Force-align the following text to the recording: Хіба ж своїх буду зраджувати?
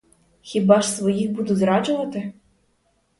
Хіба 0.41 0.81
ж 0.81 0.89
своїх 0.91 1.31
буду 1.31 1.55
зраджувати? 1.55 2.33